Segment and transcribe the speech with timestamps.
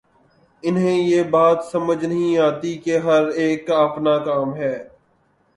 [0.63, 4.75] انہیں یہ بات سمجھ نہیں آتی کہ ہر ایک کا اپنا کام ہے۔